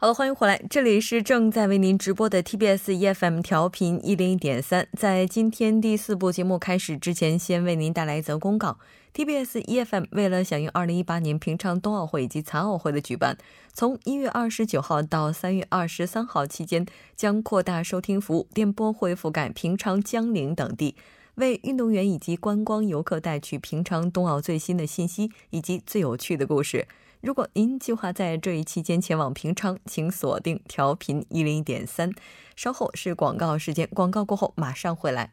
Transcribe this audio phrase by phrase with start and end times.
[0.00, 4.86] 好了，欢迎回来，这里是正在为您直播的 TBS EFM 调频一零一点三。
[4.96, 8.78] 在今天第四部节目开始之前，先为您带来一则公告
[9.12, 13.36] ：TBS EFM 为了响应二零一八年平昌冬奥会以及残奥会的举办，
[13.72, 20.94] 从一月二十九号到三月二十三号期间，将扩大收听服务，电波会覆盖平昌、江陵等地，
[21.34, 26.86] 为运动员以及观光游客带去平昌冬奥最新的信息以及最有趣的故事。
[27.20, 32.12] 如果您计划在这一期间前往平昌，请锁定调频一零一点三。
[32.54, 35.32] 稍后是广告时间，广告过后马上回来。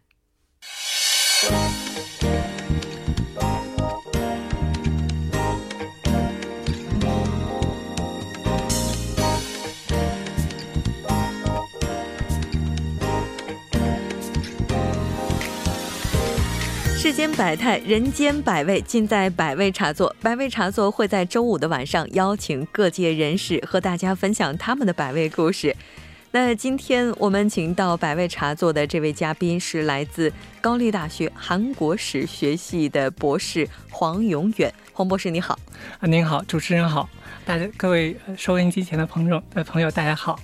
[17.05, 20.15] 世间百态，人间百味，尽在百味茶座。
[20.23, 25.75] 百味茶座会在周五的晚上邀请各界人士和大家分享他们的百味故事。
[26.31, 34.73] 那今天我们请到百味茶座的这位嘉宾是来自高丽大学韩国史学系的博士黄永远。
[34.91, 35.59] 黄博士，你好。
[35.99, 37.07] 啊，您好，主持人好，
[37.45, 40.39] 大家各位收音机前的朋友的朋友，大家好。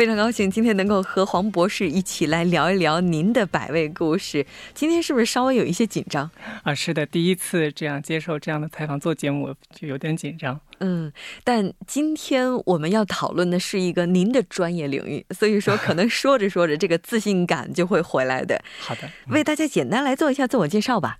[0.00, 4.46] 非常高兴今天能够和黄博士一起来聊一聊您的百味故事。
[4.72, 6.30] 今天是不是稍微有一些紧张
[6.62, 6.74] 啊？
[6.74, 10.58] 是的，第一次这样接受这样的采访做节目，就有点紧张。
[10.80, 11.12] 嗯，
[11.44, 18.60] 但今天我们要讨论的是一个您的专业领域，所以说可能说着说着这个自信感就会回来的。
[18.80, 21.18] 好的，为大家简单来做一下自我介绍吧。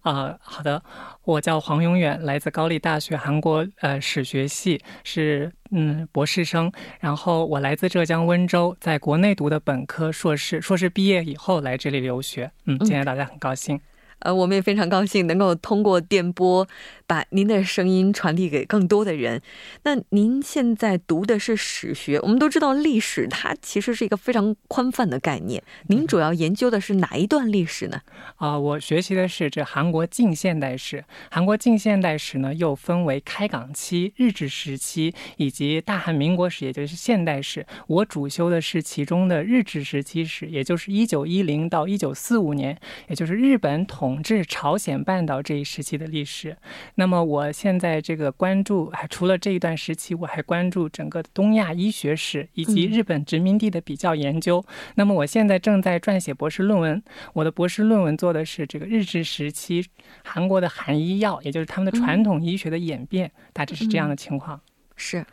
[0.00, 0.82] 啊，好的，
[1.24, 6.72] 我叫黄永远，来自高丽大学韩国呃史学系，是嗯博士生。
[7.00, 12.50] 然后我来自浙江温州，在国内读的本科、硕士，硕士毕业以后来这里留学。
[12.66, 13.80] 嗯，今天大家很高兴。
[14.22, 16.66] 呃，我们也非常高兴能够通过电波
[17.06, 19.40] 把您的声音传递给更多的人。
[19.82, 25.62] 那您现在读的是史学，我们都知道历史它其实是一个非常宽泛的概念。
[25.88, 28.00] 您主要研究的是哪一段历史呢？
[28.36, 31.04] 啊，我学习的是这韩国近现代史。
[31.30, 37.66] 韩国近现代史呢，又分为开港期、日治时期以及大韩民国史，也就是现代史。
[37.88, 42.78] 我主修的是其中的日治时期史，也就是一九一零到一九四五年，
[43.08, 44.11] 也就是日本统。
[44.12, 46.54] 统治朝鲜半岛这一时期的历史，
[46.96, 54.62] 那么我现在这个关注，还除了这一段时期，我还关注整个东亚医学史以及日本殖民地的比较研究。
[54.96, 57.02] 那么我现在正在撰写博士论文，
[57.32, 59.82] 我的博士论文做的是这个日治时期
[60.22, 64.60] 韩国的韩医药，也就是他们的传统医学的演变，大致是这样的情况。
[64.94, 65.24] 是，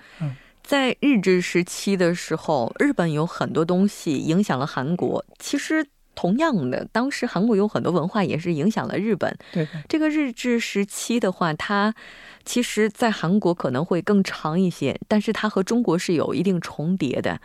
[0.64, 5.86] 在日治时期的时候，日本有很多东西影响了韩国，其实。
[6.20, 9.34] 同样的，当时韩国有很多文化也是影响了日本。
[9.54, 11.96] 对，这个日治时期的话，它
[12.44, 17.40] 其实，在韩国可能会更长一些，但是它和中国是有一定重叠的。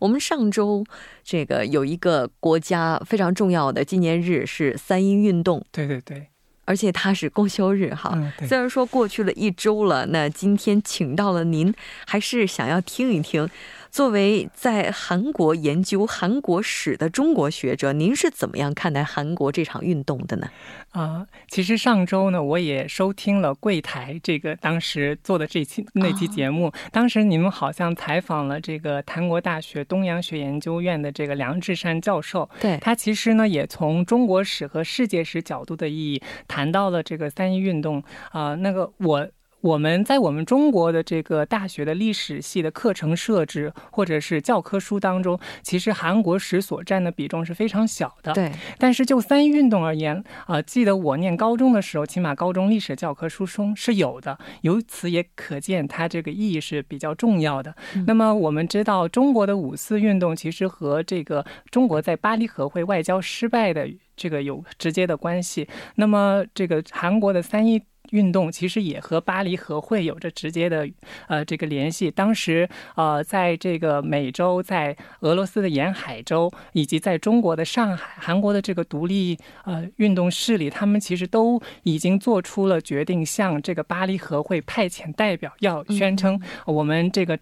[0.00, 0.84] 我们上周
[1.24, 5.64] 这个有一个国家非常重要的纪念日是三一运动。
[5.72, 6.26] 对对对，
[6.66, 8.18] 而且它是公休日哈。
[8.46, 11.72] 虽然说过去了一周了，那今天请到了您，
[12.06, 13.48] 还是想要听一听。
[13.90, 20.48] 作为在韩国研究韩国史的中国学者，您是怎么样看待韩国这场运动的呢？
[20.90, 39.28] 啊，其实上周呢，我也收听了柜台这个当时做的这期那期节目，当时你们好像采访了这个韩国大学东洋学研究院的这个梁志山教授，对他其实呢也从中国史和世界史角度的意义谈到了这个三一运动啊，那个我。
[39.60, 48.32] 我们在我们中国的这个大学的历史系的课程设置，或者是教科书当中，其实韩国史所占的比重是非常小的。
[48.32, 48.50] 对。
[48.78, 54.38] 但是就三一运动而言，啊，记得我念高中的时候，起码高中历史教科书中是有的。
[54.62, 57.74] 由此也可见，它这个意义是比较重要的。
[58.06, 63.86] 那么我们知道，中国的五四运动其实和这个中国在巴黎和会外交失败的
[64.16, 65.68] 这个有直接的关系。
[65.96, 67.82] 那么这个韩国的三一。
[68.10, 70.88] 运动其实也和巴黎和会有着直接的
[71.28, 72.10] 呃这个联系。
[72.10, 87.38] 当时呃，在这个美洲、在俄罗斯的沿海州，以及在中国的上海、韩国的这个独立呃运动势力，他们其实都已经做出了决定，向这个巴黎和会派遣代表，要宣称我们这个。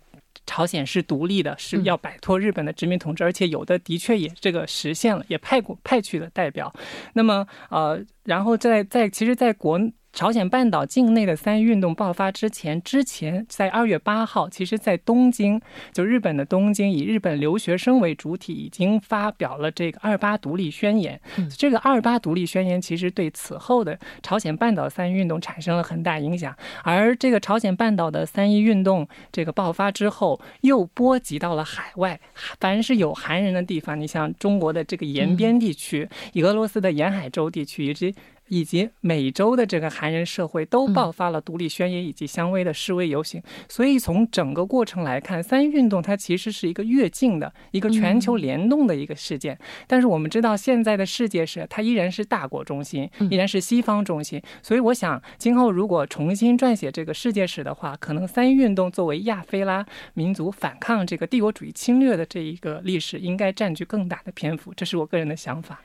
[0.46, 6.72] 朝鲜是独立的，是要摆脱日本的殖民统治，而且有的的确也这个实现了，也派过派去了代表。
[7.12, 9.78] 那么呃，然后在在其实，在国
[10.12, 15.60] 朝鲜半岛境内的三一运动爆发之前，之前在二月八号，其实，在东京，
[15.92, 21.20] 就日本的东京，以日本留学生为主体，已经发表了这个二八独立宣言。
[21.56, 26.56] 这个二八独立宣言其实对此后的朝鲜半岛三一运动产生了很大影响。
[26.82, 32.18] 而这个朝鲜半岛的三一运动这个爆发之后，又波及到了海外，
[32.58, 38.12] 凡是有韩人的地方，你像中国的这个延边地区，以俄罗斯的沿海州地区，以及。
[38.48, 49.58] 以及美洲的这个韩人社会都爆发了独立宣言以及相威的示威游行，所以从整个过程来看，三一运动它其实是一个越境的一个全球联动的一个事件。
[49.86, 54.40] 但是我们知道，现在的世界是它依然是大国中心，依然是西方中心。
[54.62, 59.84] 所以我想，今后如果重新撰写这个世界史的话，可能三一运动作为亚非拉
[60.14, 64.72] 民族反抗这个帝国主义侵略的这一个历史，应该占据更大的篇幅。
[64.74, 65.80] 这是我个人的想法。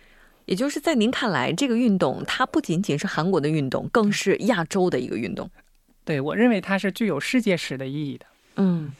[0.45, 5.49] 也就是在您看来，这个运动它不仅仅是韩国的运动，更是亚洲的一个运动。
[6.05, 8.25] 对我认为它是具有世界史的意义的。
[8.57, 8.91] 嗯，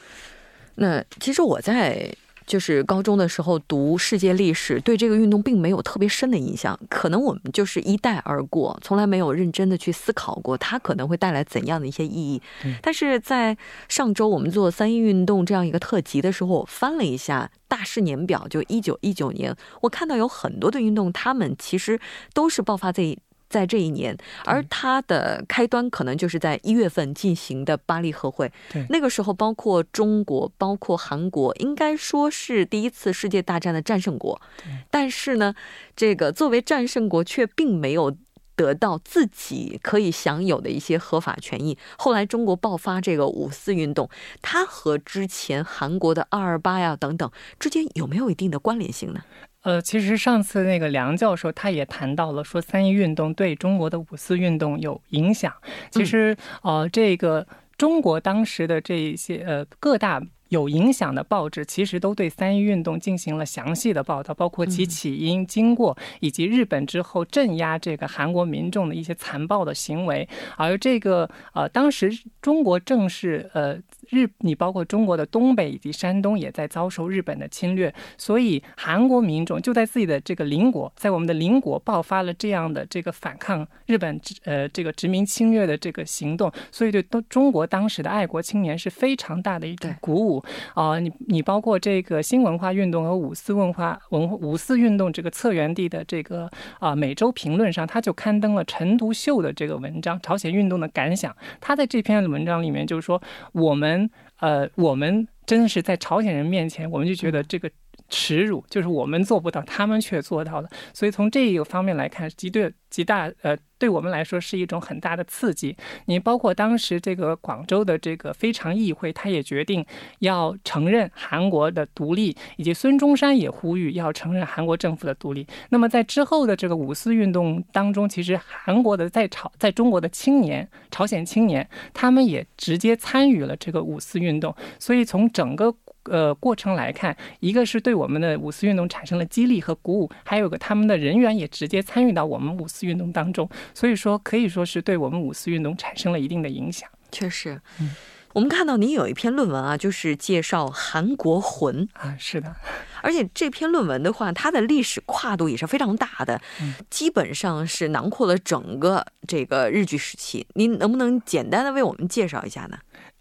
[0.75, 2.13] 那其实我在。
[2.53, 12.39] 就是高中的时候读世界历史，对这个运动并没有特别深的印象，可能我们就是一带而过，从来没有认真的去思考过它可能会带来怎样的一些意义。
[12.79, 13.57] 但是在
[13.89, 21.99] 上周我们做三一运动这样一个特辑的时候，我翻了一下大事年表，就一九一九年，我看到有很多的运动，他们其实
[22.35, 23.17] 都是爆发在。
[23.53, 28.51] 在这一年，而它的开端可能就是在一月份进行的巴黎和会。
[28.71, 34.41] 对，那个时候包括中国，包括韩国，应该说是第一次世界大战的战胜国。
[34.89, 35.53] 但是呢，
[35.95, 38.17] 这个作为战胜国，却并没有
[38.55, 41.77] 得到自己可以享有的一些合法权益。
[41.97, 44.09] 后来中国爆发这个五四运动，
[44.41, 49.21] 它和之前韩国的二二八呀等等之间有没有一定的关联性呢？
[49.63, 55.51] 呃，其实上次那个梁教授他也谈到了，说三一运动对中国的五四运动有影响。
[55.89, 57.45] 其实，呃，这个
[57.77, 60.21] 中国当时的这一些呃各大。
[60.49, 70.29] 有影响的报纸其实都对三一运动进行了详细的报道，包括其起因、经过，以及日本之后镇压这个韩国民众的一些残暴的行为。
[70.55, 73.75] 而这个呃，当时中国正是呃
[74.09, 90.43] 日，你包括中国的东北以及山东也在遭受日本的侵略，所以韩国民众就在自己的这个邻国，在我们的邻国爆发了这样的这个反抗日本呃这个殖民侵略的这个行动，所以对东中国当时的爱国青年是非常大的一种鼓舞。
[90.73, 101.31] 啊，你你包括这个新文化运动和五四文化文五四运动这个策源地的这个啊每周评论上，他就刊登了陈独秀的这个文章《朝鲜运动的感想》。
[101.59, 103.21] 他在这篇文章里面就是说，
[103.51, 103.92] 我们
[104.39, 107.69] 呃我们真的是在朝鲜人面前，我们就觉得这个。
[108.09, 110.69] 耻辱就是我们做不到，他们却做到了。
[110.93, 115.75] 所以从这一个方面来看，极对极大呃，对我们来说是一种很大的刺激。
[116.05, 119.83] 你包括当时这个广州的这个非常议会，他也决定
[120.19, 125.47] 要承认韩国的独立，以及孙中山也呼吁要承认韩国政府的独立。
[125.69, 134.55] 那么在之后的这个五四运动当中，其实韩国的在朝在中国的青年，朝鲜青年，他们也直接参与了这个五四运动。
[134.77, 135.73] 所以从整个
[136.05, 146.89] 呃，过程来看，一个是对我们的五四运动产生了激励和鼓舞，还有个他们的人员也直接参与到我们五四运动当中，所以说可以说是对我们五四运动产生了一定的影响。
[147.11, 147.91] 确实，嗯，
[148.33, 152.55] 我们看到您有一篇论文啊，就是介绍韩国魂啊，是的，
[153.01, 156.41] 而且这篇论文的话，它的历史跨度也是非常大的，
[156.89, 160.45] 基本上是囊括了整个这个日据时期。
[160.55, 162.77] 您能不能简单的为我们介绍一下呢？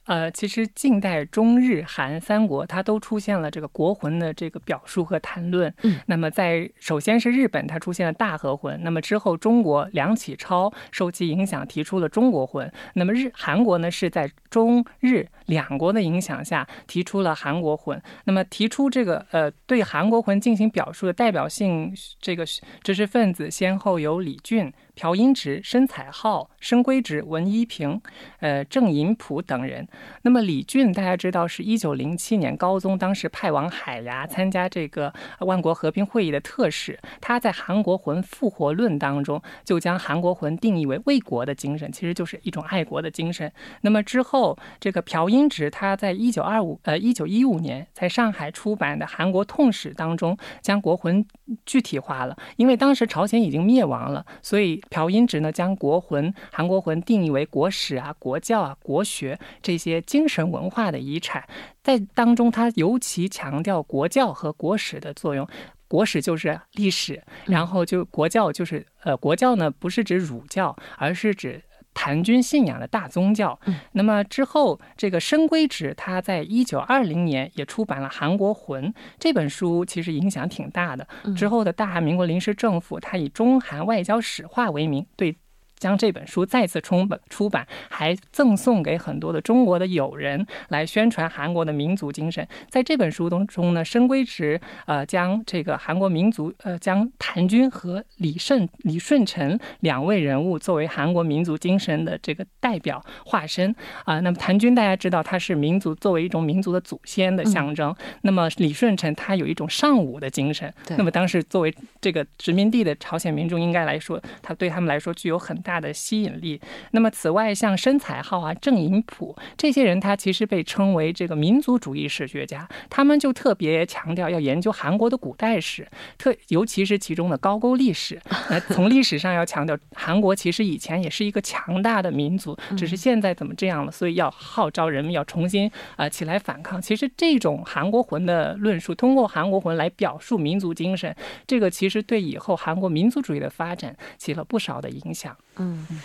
[0.06, 5.72] 呃，其实近代中日韩三国，它都出现了这个国魂的这个表述和谈论。
[5.82, 8.82] 嗯，那么在首先是日本，它出现了大和魂。
[8.82, 12.70] 那么之后，中国梁启超受其影响提出了中国魂。
[12.94, 18.02] 那么日韩国呢，是在中日两国的影响下提出了韩国魂。
[18.24, 22.44] 那么提出这个呃对韩国魂进行表述的代表性这个
[22.82, 24.72] 知识分子，先后有李俊。
[24.94, 28.00] 朴英植、申彩浩、申圭植、文一平、
[28.40, 29.88] 呃郑寅普等人。
[30.22, 36.98] 那么李俊，大家知道是一九零七年高宗当时派往海牙参加这个万国和平会议的特使。
[37.20, 43.50] 他在《韩国魂复活论》当中就将韩国魂定义为为国的精神，其实就是一种爱国的精神。
[43.80, 51.24] 那么之后，这个朴英植他在一九二五呃一九一五年在上海出版的《韩国痛史》当中将国魂
[51.64, 54.81] 具体化了，因为当时朝鲜已经灭亡了，所以。
[54.90, 61.46] 朴英植呢，将国魂、韩国魂定义为国史啊、国教啊、国学这些精神文化的遗产，
[61.82, 65.48] 在当中，他尤其强调国教和国史的作用。
[65.88, 71.62] 国史就是历史，然后就国教就是呃，国教呢不是指儒教，而是指。
[71.94, 73.58] 谭军信仰的大宗教。
[73.92, 81.06] 那么之后，这个深圭止他在一九二零年也出版了《韩国魂》这本书，其实影响挺大的。
[81.36, 85.36] 之后的大韩民国临时政府，他以中韩外交史话为名对。
[85.82, 92.46] 将这本书再次出版，出版还赠送给很多的中国的友人，来宣传韩国的民族精神。
[92.70, 103.74] 在这本书当中呢，申圭植呃将这个韩国民族呃将谭军和李顺李顺臣两位人物作为韩国民族精神的这个代表化身
[104.04, 104.20] 啊。
[104.20, 110.72] 那么谭军大家知道他是民族作为一种民族的祖先的象征，那么李顺臣他有一种尚武的精神。
[110.90, 115.71] 那么当时作为这个殖民地的朝鲜民众，应该来说，他对他们来说具有很大。
[115.72, 116.60] 大的吸引力。
[116.90, 122.68] 那么，此外，像申彩浩啊、郑寅普这些人，他其实被称为这个民族主义史学家。
[122.90, 125.88] 他们就特别强调要研究韩国的古代史，
[126.18, 128.20] 特尤其是其中的高句丽史。
[128.50, 133.90] 那从历史上要强调，韩国其实以前也是一个强大的民族，只是现在怎么这样了？
[133.90, 136.82] 所以要号召人们要重新啊起来反抗。
[136.82, 141.14] 其实这种韩国魂的论述，通过韩国魂来表述民族精神，
[141.46, 145.34] 这个其实对以后韩国民族主义的发展起了不少的影响。
[145.62, 146.00] 嗯，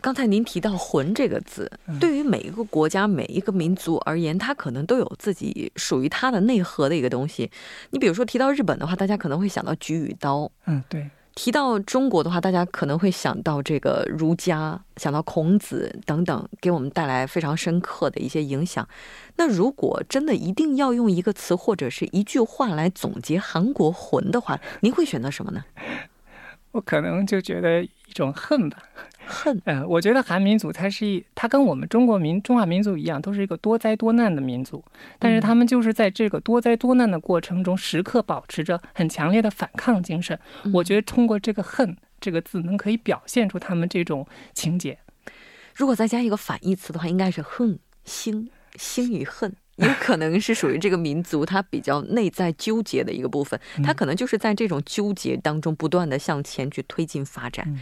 [0.00, 7.50] 刚才您提到“魂”这个字，对于每一个国家、每一个民族而言，它可能都有自己属于它的内核的一个东西。
[7.90, 10.50] 你比如说，提到日本的话，大家可能会想到菊与刀。
[10.66, 11.08] 嗯，对。
[11.36, 18.88] 提到中国的话，大家可能会想到这个儒家，想到孔子等等，给我们带来非常深刻的一些影响。
[19.34, 25.64] 那如果真的一定要用一个词或者是一句话来总结韩国魂的话，您会选择什么呢？
[26.74, 28.82] 我可能就觉得一种恨吧，
[29.24, 29.62] 恨。
[29.64, 34.84] 嗯，我觉得韩民族它是一，它跟我们中国民中华民族一样，都是一个多灾多难的民族。
[35.20, 40.36] 但是他们就是在这个多灾多难的过程中，时刻保持着很强烈的反抗精神。
[40.72, 44.98] 我觉得通过这个“恨”这个字，能可以表现出他们这种情节。
[45.76, 49.54] 如果再加一个反义词的话，应该是“恨心”，心与恨。
[49.76, 57.76] 有可能是属于这个民族，它比较内在纠结的一个部分，它可能就是在这种纠结当中不断的向前去推进发展。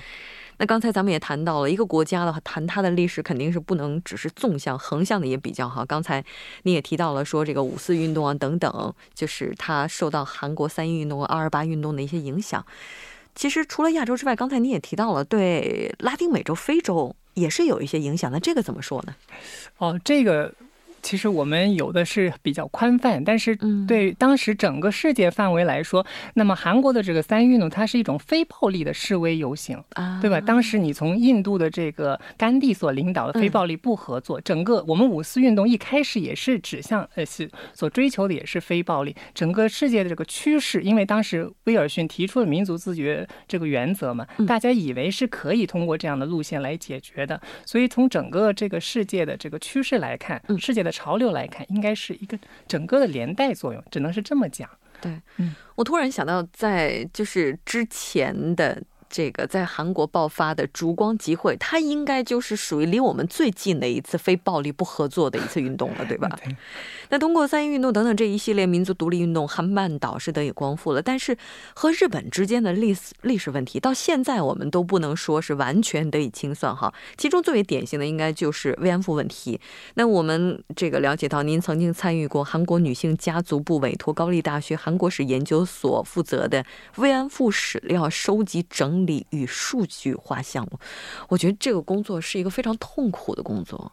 [0.58, 5.84] 那刚才咱们也谈到了一个国家的话，谈它的历史肯定是不能只是纵向，横向的也比较哈。
[5.84, 6.24] 刚才
[6.62, 12.64] 你也提到了说这个五四运动啊等等，就是它受到韩国三一运动、二二八运动的一些影响。
[13.34, 18.30] 其实除了亚洲之外，刚才你也提到了对拉丁美洲、非洲也是有一些影响。
[18.30, 19.14] 那这个怎么说呢？
[19.78, 20.54] 哦，这个。
[21.02, 29.82] 其实我们有的是比较宽泛，但是对当时整个世界范围来说，那么韩国的这个三运动，它是一种非暴力的示威游行，
[30.20, 30.40] 对吧？
[30.40, 50.91] 当时你从印度的这个甘地所领导的非暴力不合作，整个我们五四运动一开始也是指向呃是所追求的也是非暴力，整个世界的这个趋势，因为当时威尔逊提出了民族自觉这个原则嘛，大家以为是可以通过这样的路线来解决的，所以从整个这个世界的这个趋势来看，世界的。
[50.92, 54.70] 潮流来看，应该是一个整个的连带作用，只能是这么讲。
[55.00, 58.80] 对，嗯，我突然想到，在就是之前的。
[59.12, 66.30] 这个在韩国爆发的烛光集会，它应该就是属于离我们最近的一次非暴力不合作的一次运动了，对吧？
[67.10, 71.02] 那通过三一运动等等这一系列民族独立运动，韩半岛是得以光复了。
[71.02, 71.36] 但是
[71.74, 76.90] 和日本之间的历史历史问题，到现在我们都不能说是完全得以清算哈。
[77.18, 79.60] 其中最为典型的，应该就是慰安妇问题。
[79.92, 86.64] 那我们这个了解到，您曾经参与过韩国女性家族部委托高丽大学韩国史研究所负责的
[86.96, 89.01] 慰安妇史料收集整。
[89.06, 90.78] 理与数据化项目，
[91.28, 93.92] 我觉得这个工作是一个非常痛苦的工作。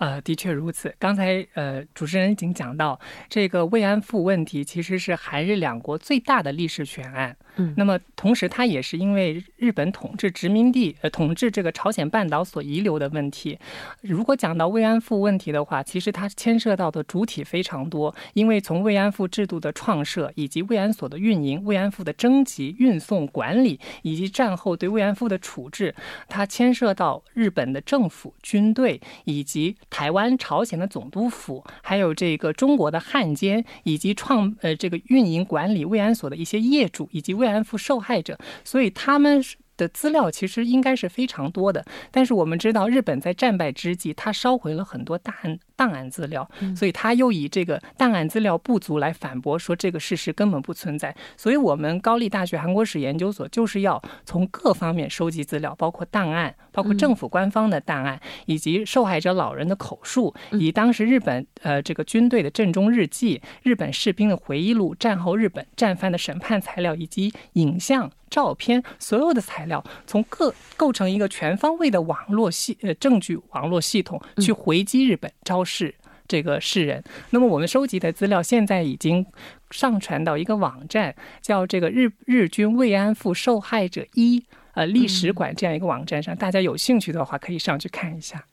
[0.00, 0.94] 呃，的确如此。
[0.98, 7.36] 刚才呃，主持人已经讲到，这个慰安妇问题其实是韩日两国最大的历史悬案。
[7.56, 13.58] 嗯，那么同时，它也是因为日本统治殖民地，呃，统治这个朝鲜半岛所遗留的问题。
[14.00, 25.94] 如果讲到慰安妇问题的话，其实它牵涉到的主体非常多，因为从慰安妇制度的创设，以及慰安所的运营、慰安妇的征集、运送、管理，以及战后对慰安妇的处置，
[26.26, 39.44] 它牵涉到日本的政府、军队，以及台湾、朝鲜的总督府，还有这个中国的汉奸，以及创呃这个运营管理慰安所的一些业主，以及慰安妇受害者，所以他们
[39.76, 41.84] 的资料其实应该是非常多的。
[42.10, 45.58] 但是我们知道，日本在战败之际，他烧毁了很多大案。
[45.80, 46.46] 档案资料，
[46.76, 51.16] 所以他又以这个档案资料不足来反驳说这个事实根本不存在。
[51.38, 75.94] 所以，我们高丽大学韩国史研究所就是要从各方面收集资料，包括档案，包括政府官方的档案，以及受害者老人的口述，以当时日本呃这个军队的阵中日记、日本士兵的回忆录、战后日本战犯的审判材料以及影像照片，所有的材料，从各构成一个全方位的网络系呃证据网络系统去回击日本，昭示
[76.26, 77.02] 这个世人。
[77.30, 79.24] 那么我们收集的资料现在已经
[79.70, 88.44] 上传到一个网站，叫这个日日军慰安妇受害者一呃历史馆这样一个网站上，大家有兴趣的话可以上去看一下。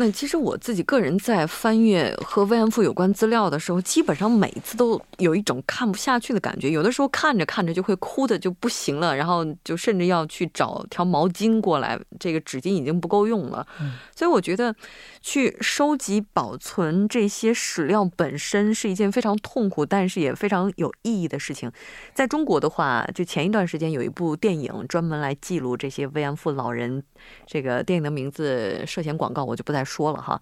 [0.00, 6.70] 那其实我自己个人在翻阅和慰安妇有关资料的时候，基本上每一次都有一种看不下去的感觉。
[6.70, 13.66] 有的时候看着看着就会哭的就不行了，然后就甚至要去找条毛巾过来，这个纸巾已经不够用了。
[14.14, 14.72] 所以我觉得，
[15.20, 21.72] 去收集保存这些史料本身是一件非常痛苦，但是也非常有意义的事情。
[22.14, 27.02] 在中国的话，就前一段时间有一部电影专门来记录这些慰安妇老人。
[27.46, 30.40] 这个电影的名字涉嫌广告，我就不再说了哈。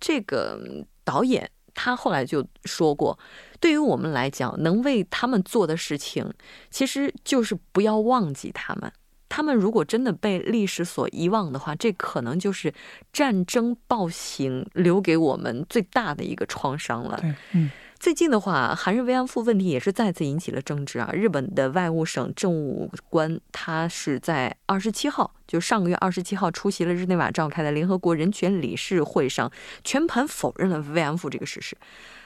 [0.00, 0.58] 这个
[1.04, 3.18] 导演他后来就说过，
[3.60, 6.32] 对于我们来讲，能为他们做的事情，
[6.70, 8.90] 其实就是不要忘记他们。
[9.28, 12.72] 他们如果真的被历史所遗忘的话，这可能就是
[13.12, 17.20] 战争暴行留给我们最大的一个创伤了。
[17.52, 17.70] 嗯。
[17.98, 21.10] 最近的话，韩日慰安妇问题也是再次引起了争执啊。
[21.12, 29.50] 日本的外务省政务官他是在二十七号，就上个月二十七号出席了日内瓦召开的联合国人权理事会上，
[29.82, 31.76] 全盘否认了慰安妇这个事实。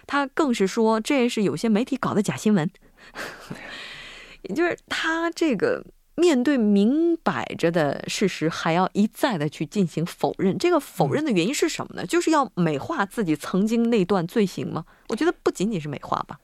[0.07, 2.69] 他更是说这也是有些媒体搞的假新闻，
[4.43, 5.85] 也 就是他这个。
[6.15, 12.07] 面对明摆着的事实，还要一再的去进行否认，这个否认的原因是什么呢？
[12.07, 14.85] 就是要美化自己曾经那段罪行吗？
[15.09, 16.39] 我觉得不仅仅是美化吧。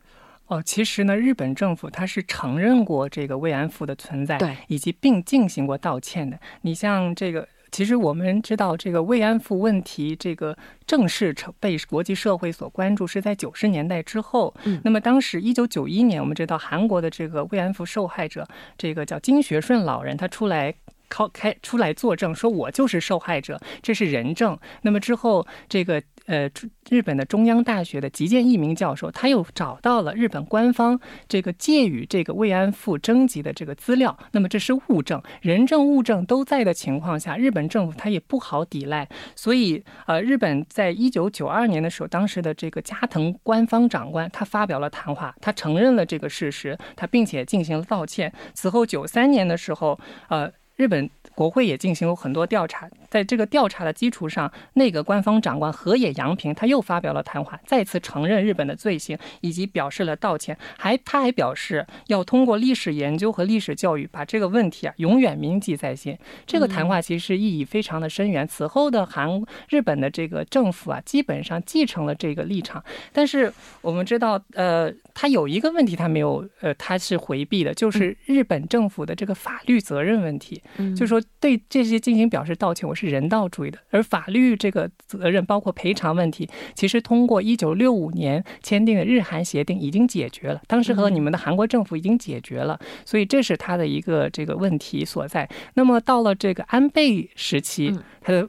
[0.46, 6.38] 哦，其实呢，日本政府它是承认过这个慰安妇的存在，对，以及并进行过道歉的。
[6.62, 7.49] 你像这个。
[7.76, 10.56] 其实我们知道，这个慰安妇问题，这个
[10.87, 14.54] 正式成被国际社会所关注，是在九十年代之后。
[14.64, 18.48] 嗯，那么当时一九九一年，我们知道韩国的这个慰安妇受害者，
[18.79, 20.74] 这个叫金学顺老人，他出来。
[21.09, 24.59] 靠开出来作证，说我就是受害者，这是人证。
[24.83, 26.50] 那么之后，这个呃，
[26.90, 34.16] 日本的中央大学的吉见一名教授，他又找到了日本官方这个借予这个慰安妇征集的这个资料。
[34.32, 39.08] 那么这是物证，人证物证都在的情况下，日本政府他也不好抵赖。
[39.34, 48.32] 所以呃，日本在一九九二年的时候，当时的这个加藤官方长官他发表了谈话，他承认了这个事实，他并且进行了道歉。
[48.52, 50.50] 此后九三年的时候，呃。
[50.76, 60.57] 日本国会也进行过很多调查，在这个调查的基础上，内阁官方长官河野洋平他又发表了谈话，再次承认日本的罪行，以及表示了道歉。
[60.79, 66.16] 还他还表示要通过历史研究和历史教育，把这个问题啊永远铭记在心。
[66.46, 68.49] 这个谈话其实意义非常的深远。
[68.49, 69.29] 此后的韩
[69.68, 72.83] 日本的这个政府啊，基本上继承了这个立场。
[73.12, 80.62] 但是我们知道，呃，他有一个问题他没有，呃，他是回避的，就是日本政府的这个法律责任问题。
[80.96, 83.78] 就是说，对这些进行表示道歉，我是人道主义的。
[83.90, 90.60] 而法律这个责任，包括赔偿问题，其实通过一九六五年签订的日韩协定已经解决了。
[90.66, 95.48] 当时和你们的韩国政府已经解决了，所以这是他的一个这个问题所在。
[95.74, 98.48] 那么到了这个安倍时期，他的。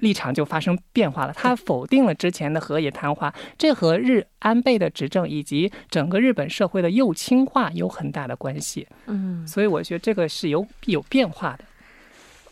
[0.00, 8.86] 立场就发生变化了，他否定了之前的河野谈话，这和日安倍的执政以及整个日本社会的右倾化有很大的关系。
[9.06, 11.64] 嗯，所以我觉得这个是有有变化的。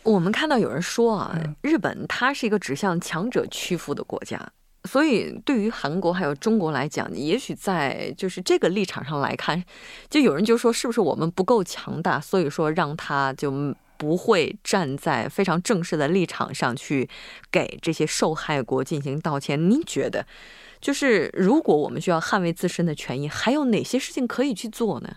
[0.03, 4.39] 我们看到有人说啊，日本它是一个指向强者屈服的国家，
[4.83, 9.63] 所以对于韩国还有中国来讲，也许在就是这个立场上来看，
[10.09, 13.75] 就有人就说是不是我们不够强大，所以说让他就。
[13.95, 17.07] 不会站在非常正式的立场上去
[17.49, 19.69] 给这些受害国进行道歉。
[19.69, 20.25] 您觉得，
[20.81, 25.09] 就是如果我们需要捍卫自身的权益，还有哪些事情可以去做呢？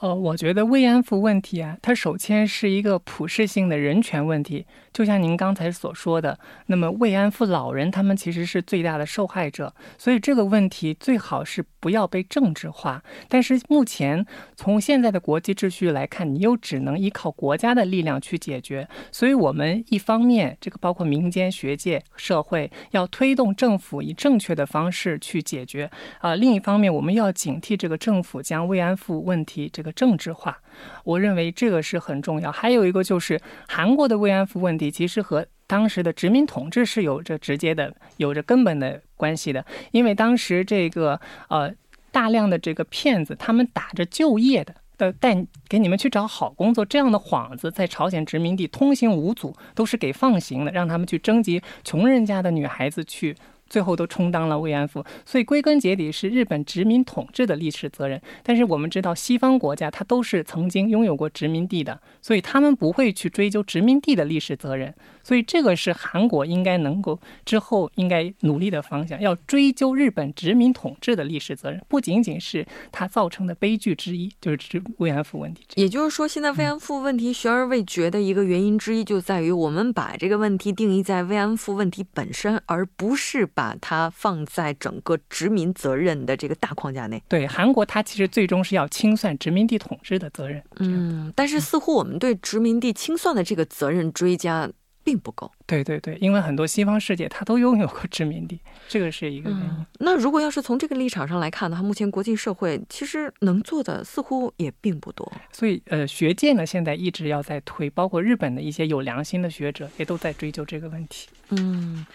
[0.00, 4.66] 呃，我觉得慰安妇问题啊，它首先是一个普世性的人权问题。
[4.92, 13.04] 就像您刚才所说的，那么慰安妇老人他们其实是最大的受害者，所以这个问题最好是不要被政治化。
[13.28, 14.24] 但是目前
[14.56, 18.88] 从现在的国际秩序来看，你又只能依靠国家的力量去解决。
[19.12, 30.62] 所以，我们一方面这个包括民间、学界、社会要推动政府以正确的方式去解决啊；另一方面，我们要警惕这个政府将慰安妇问题这个政治化。
[31.04, 32.50] 我认为这个是很重要。
[32.50, 39.64] 还有一个就是韩国的慰安妇问题，其实和当时的殖民统治是有着直接的、有着根本的关系的。
[39.92, 41.72] 因为当时这个呃
[42.10, 53.36] 大量的这个骗子，他们打着就业的的带给你们去找好工作这样的幌子，在朝鲜殖民地通行无阻，都是给放行的，让他们去征集穷人家的女孩子去。
[53.68, 55.04] 最后都充当了慰安妇。
[55.24, 58.20] 所以归根结底是日本殖民统治的历史责任。
[58.42, 64.94] 但是我们知道，西方国家它都是曾经拥有过殖民地的，所以他们不会去追究殖民地的历史责任。
[65.22, 75.62] 所以这个是韩国应该能够之后应该努力的方向，要追究日本殖民统治的历史责任，不仅仅是它造成的悲剧之一，就是慰安妇问题。
[75.76, 87.22] 也就是说，现在慰安妇问题悬而未决的一个原因之一，就在于我们把这个问题定义在慰安妇问题本身，而不是把它放在整个殖民责任的这个大框架内。
[87.28, 90.62] 对，韩国它其实最终是要清算殖民地统治的责任。
[90.80, 94.70] 嗯，但是似乎我们对殖民地清算的这个责任追加。
[95.06, 99.86] 并不够，对对对，因为很多西方世界它都拥有过殖民地，这个是一个原因。
[99.98, 105.30] 那如果要是从这个立场上来看的话，目前国际社会其实能做的似乎也并不多。
[105.52, 111.28] 所以，呃，学界呢现在一直要在推，包括日本的一些有良心的学者也都在追究这个问题。
[111.50, 112.06] 嗯。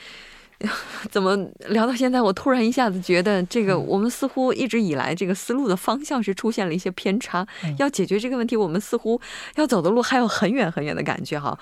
[1.09, 1.37] 怎么
[1.69, 7.47] 聊到现在，我突然一下子觉得，这个我们似乎一直以来这个思路的方向是出现了一些偏差。
[7.77, 9.19] 要解决这个问题，我们似乎
[9.55, 11.57] 要走的路还有很远很远的感觉哈。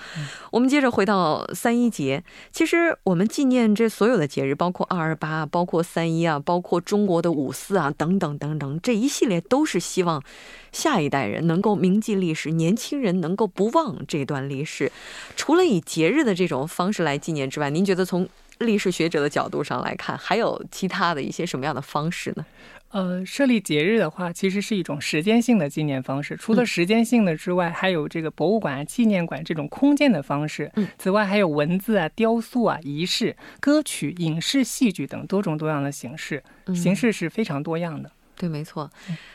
[0.51, 10.23] 我们接着回到三一节，其实我们纪念这所有的节日，包括二二八，包括三一啊，包括中国的五四啊，等等等等，这一系列都是希望
[10.71, 14.91] 下一代人能够铭记历史，年轻人能够不忘这段历史。
[15.35, 18.27] 除了以节日的这种方式来纪念之外，您觉得从
[18.59, 22.45] 历史学者的角度上来看，还有其他的一些什么样的方式呢？
[22.89, 26.37] 呃，设立节日的话，其实是一种时间性的纪念方式。
[26.37, 30.71] 除了时间性的之外，还有这个博物馆、纪念馆这种空间的方式。
[30.75, 36.41] 嗯，此外还有文字啊、雕塑啊、仪式、歌曲、影视、戏剧等多种多样的形式，
[36.73, 38.09] 形式是非常多样的。
[38.37, 38.89] 对，没错。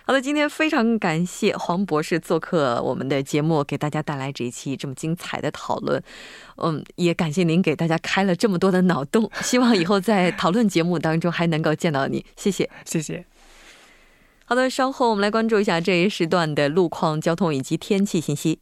[0.06, 6.00] 好的，今天非常感谢黄博士做客我们的节目，给大家带来这一期这么精彩的讨论。
[6.56, 9.28] 嗯，也感谢您给大家开了这么多的脑洞。
[9.42, 13.26] 希望以后在讨论节目当中还能够见到你，谢谢，谢谢。
[14.44, 18.60] 好的，稍后我们来关注一下这一时段的路况、交通以及天气信息。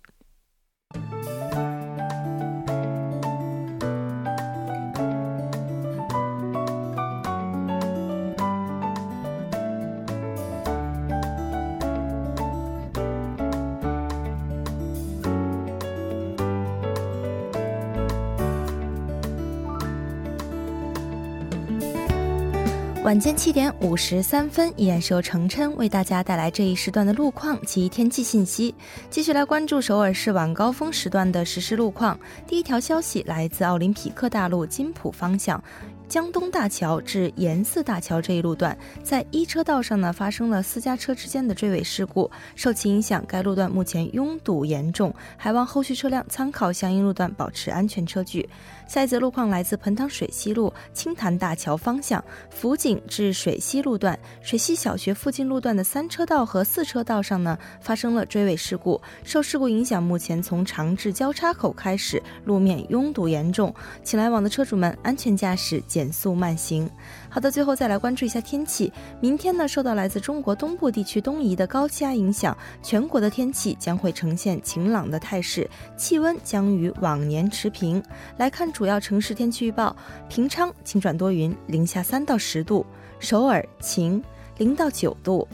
[23.03, 28.75] 晚间七点五十三分，依然是由程琛为大家带来这一时段的路况及天气信息。
[29.09, 32.19] 继续来关注首尔市晚高峰时段的实时路况。
[32.47, 35.63] 第一条消息来自奥林匹克大陆金浦方向。
[36.11, 48.49] 江东大桥至延寺大桥这一路段，在一车道上呢发生了私家车之间的追尾事故，受其影响，该路段目前拥堵严重，还望后续车辆参考相应路段保持安全车距。
[48.88, 65.81] 下一则路况来自盆塘水西路青潭大桥方向，福井至水西路段，水西小学附近路段的三车道和四车道上呢发生了追尾事故，受事故影响，目前从长治交叉口开始路面拥堵严重，请来往的车主们安全驾驶。
[66.01, 66.89] 减速慢行。
[67.29, 68.91] 好的，最后再来关注一下天气。
[69.21, 78.03] 明天呢，受到来自中国东部地区东移的高气压影响，全国的天气将会呈现晴朗的态势，气温将与往年持平。
[78.39, 79.95] 来看主要城市天气预报：
[80.27, 82.83] 平昌晴转多云，零下三到十度；
[83.19, 84.25] 首尔晴，
[84.57, 85.47] 零到九度。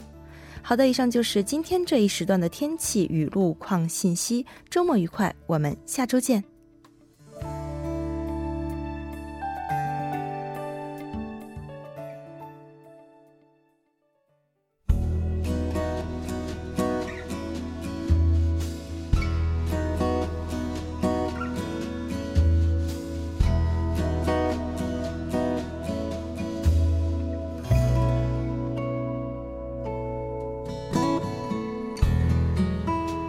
[0.61, 4.45] 好的，以上就是今天这一时段的天气与路况信息。
[4.69, 6.56] 周末愉快，我们下周见。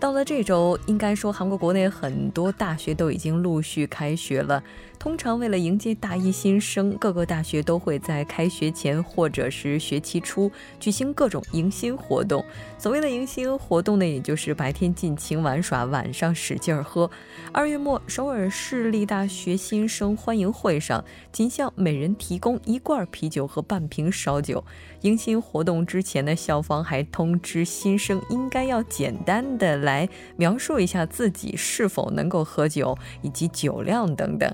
[0.00, 4.62] 到了这周，应该说韩国国内很多大学都已经陆续开学了。
[4.98, 12.44] 通常为了迎接大一新生，各个大学都会在开学前或者是学期初举行各种迎新活动。
[12.78, 17.10] 所谓的迎新活动呢，也就是白天尽情玩耍，晚上使劲喝。
[17.52, 24.64] 二月末，首尔市立大学新生欢迎会上，仅向每人提供一罐啤酒和半瓶烧酒。
[25.02, 34.48] 迎新活动之前呢，校方还通知新生应该要简单的来来描述一下自己是否能够喝酒以及酒量等等。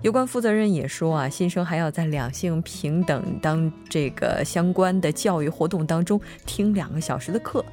[0.00, 7.64] 有关负责人也说啊，新生还要在两性平等当这个相关的教育活动当中听两个小时的课。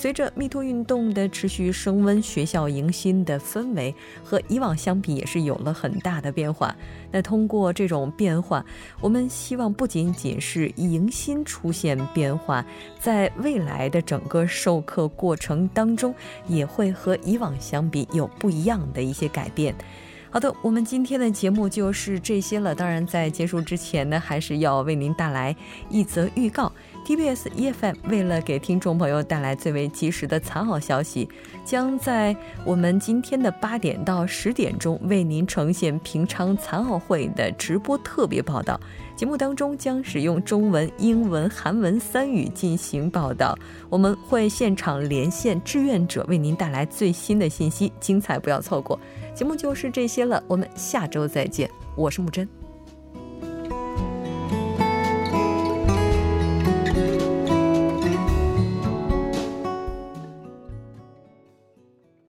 [0.00, 6.74] 随着密托运动的持续升温，学校迎新的氛围和以往相比也是有了很大的变化。
[7.12, 8.64] 那通过这种变化，
[8.98, 12.64] 我们希望不仅仅是迎新出现变化，
[12.98, 16.14] 在未来的整个授课过程当中，
[16.48, 19.74] 也会和以往相比有不一样的一些改变。
[20.32, 22.72] 好的，我们今天的节目就是这些了。
[22.72, 25.54] 当然，在结束之前呢，还是要为您带来
[25.90, 26.72] 一则预告。
[27.04, 31.28] TBS EFM 为了给听众朋友带来最为及时的残奥消息，
[31.64, 38.78] 将在我们今天的八点到十点钟为您呈现平昌残奥会的直播特别报道。
[39.16, 43.58] 节目当中将使用中文、英文、韩文三语进行报道。
[43.88, 48.98] 我们会现场连线志愿者，为您带来最新的信息，精彩不要错过。
[49.34, 51.68] 节目就是这些了，我们下周再见。
[51.96, 52.59] 我是木真。